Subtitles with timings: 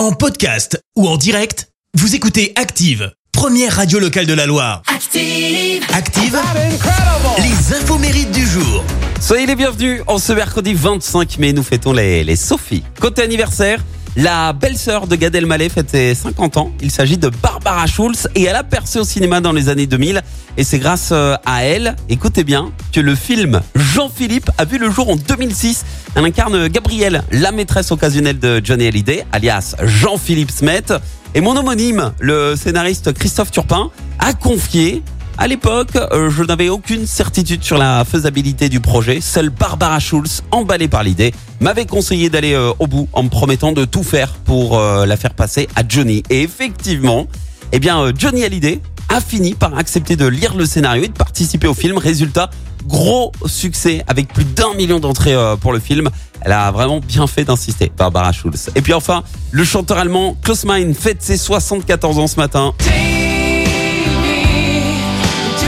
[0.00, 4.80] En podcast ou en direct, vous écoutez Active, première radio locale de la Loire.
[4.86, 5.84] Active.
[5.92, 6.38] Active,
[7.36, 8.82] les infos mérites du jour.
[9.20, 12.82] Soyez les bienvenus en ce mercredi 25 mai, nous fêtons les, les Sophie.
[12.98, 13.84] Côté anniversaire,
[14.16, 16.72] la belle-sœur de Gad Elmaleh fête ses 50 ans.
[16.82, 20.22] Il s'agit de Barbara Schulz et elle a percé au cinéma dans les années 2000
[20.56, 24.90] et c'est grâce euh, à elle, écoutez bien, que le film Jean-Philippe a vu le
[24.90, 25.84] jour en 2006.
[26.16, 30.84] Elle incarne Gabrielle, la maîtresse occasionnelle de Johnny Hallyday, alias Jean-Philippe Smet.
[31.34, 35.02] Et mon homonyme, le scénariste Christophe Turpin, a confié
[35.40, 39.22] à l'époque, euh, je n'avais aucune certitude sur la faisabilité du projet.
[39.22, 43.72] Seule Barbara Schulz, emballée par l'idée, m'avait conseillé d'aller euh, au bout en me promettant
[43.72, 46.22] de tout faire pour euh, la faire passer à Johnny.
[46.28, 47.26] Et effectivement,
[47.72, 51.66] eh bien, Johnny Hallyday a fini par accepter de lire le scénario et de participer
[51.66, 51.96] au film.
[51.96, 52.50] Résultat,
[52.86, 56.10] gros succès avec plus d'un million d'entrées pour le film.
[56.42, 58.68] Elle a vraiment bien fait d'insister, Barbara Schulz.
[58.74, 60.66] Et puis enfin, le chanteur allemand Klaus
[60.98, 62.74] fête ses 74 ans ce matin.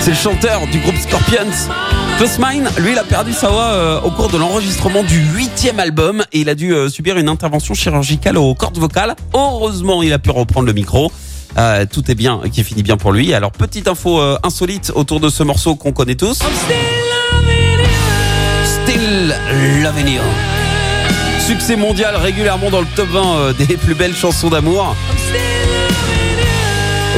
[0.00, 1.68] C'est le chanteur du groupe Scorpions.
[2.16, 5.78] Klaus Meine, lui, il a perdu sa voix euh, au cours de l'enregistrement du huitième
[5.78, 9.14] album et il a dû euh, subir une intervention chirurgicale aux cordes vocales.
[9.34, 11.12] Heureusement, il a pu reprendre le micro.
[11.58, 13.34] Euh, tout est bien, qui finit bien pour lui.
[13.34, 16.38] Alors, petite info insolite autour de ce morceau qu'on connaît tous.
[18.64, 19.34] Still
[19.82, 20.22] Loving You.
[21.50, 24.94] Succès mondial régulièrement dans le top 20 euh, des plus belles chansons d'amour.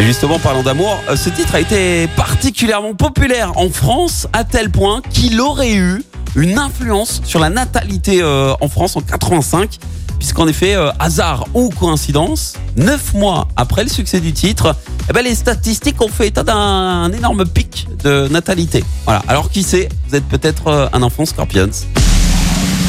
[0.03, 4.69] Et justement, parlant d'amour, euh, ce titre a été particulièrement populaire en France à tel
[4.69, 6.03] point qu'il aurait eu
[6.35, 9.79] une influence sur la natalité euh, en France en 85.
[10.19, 14.75] Puisqu'en effet, euh, hasard ou coïncidence, neuf mois après le succès du titre,
[15.09, 18.83] eh ben, les statistiques ont fait état d'un énorme pic de natalité.
[19.05, 19.23] Voilà.
[19.29, 21.71] Alors qui sait, vous êtes peut-être un enfant Scorpions.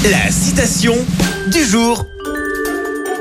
[0.09, 0.95] La citation
[1.52, 2.03] du jour.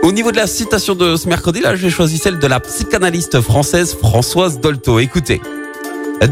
[0.03, 3.41] Au niveau de la citation de ce mercredi, là, j'ai choisi celle de la psychanalyste
[3.41, 4.99] française Françoise Dolto.
[4.99, 5.41] Écoutez.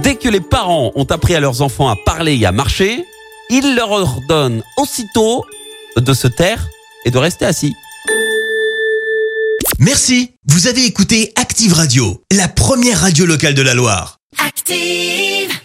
[0.03, 3.05] Dès que les parents ont appris à leurs enfants à parler et à marcher,
[3.49, 5.45] ils leur ordonnent aussitôt
[5.97, 6.67] de se taire
[7.05, 7.75] et de rester assis.
[9.79, 14.19] Merci, vous avez écouté Active Radio, la première radio locale de la Loire.
[14.45, 15.60] Active.